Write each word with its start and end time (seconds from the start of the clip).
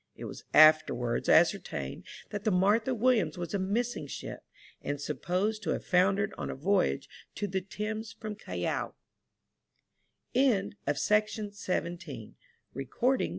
It 0.15 0.25
was 0.25 0.45
afterwards 0.51 1.29
ascertained 1.29 2.05
that 2.31 2.43
the 2.43 2.49
Martha 2.49 2.91
Williams 2.91 3.37
was 3.37 3.53
a 3.53 3.59
missing 3.59 4.07
ship, 4.07 4.39
and 4.81 4.99
supposed 4.99 5.61
to 5.61 5.69
have 5.73 5.85
foundered 5.85 6.33
on 6.39 6.49
a 6.49 6.55
voyage 6.55 7.07
to 7.35 7.45
the 7.45 7.61
Thames 7.61 8.11
from 8.11 8.33
Callao* 8.35 8.95
THE 10.33 10.39
OLD 10.55 10.75
NAVAL 10.87 10.95
SEA 10.95 12.27
SONG. 12.33 12.35